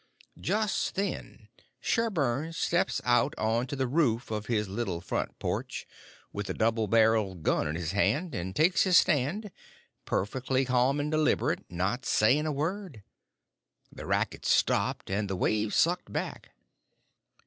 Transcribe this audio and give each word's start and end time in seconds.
Just 0.39 0.95
then 0.95 1.47
Sherburn 1.79 2.53
steps 2.53 3.01
out 3.03 3.35
on 3.37 3.67
to 3.67 3.75
the 3.75 3.85
roof 3.87 4.31
of 4.31 4.47
his 4.47 4.67
little 4.67 4.99
front 4.99 5.37
porch, 5.37 5.85
with 6.33 6.49
a 6.49 6.55
double 6.55 6.87
barrel 6.87 7.35
gun 7.35 7.67
in 7.67 7.75
his 7.75 7.91
hand, 7.91 8.33
and 8.33 8.55
takes 8.55 8.81
his 8.81 8.97
stand, 8.97 9.51
perfectly 10.05 10.65
ca'm 10.65 10.99
and 10.99 11.11
deliberate, 11.11 11.69
not 11.69 12.03
saying 12.07 12.47
a 12.47 12.51
word. 12.51 13.03
The 13.91 14.07
racket 14.07 14.43
stopped, 14.43 15.11
and 15.11 15.29
the 15.29 15.35
wave 15.35 15.71
sucked 15.71 16.11
back. 16.11 16.49